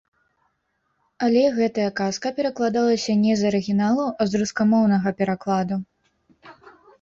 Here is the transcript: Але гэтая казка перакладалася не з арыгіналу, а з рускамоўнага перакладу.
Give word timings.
Але 1.25 1.43
гэтая 1.57 1.85
казка 1.99 2.31
перакладалася 2.39 3.11
не 3.25 3.33
з 3.43 3.45
арыгіналу, 3.51 4.05
а 4.11 4.21
з 4.31 4.43
рускамоўнага 4.43 5.09
перакладу. 5.21 5.75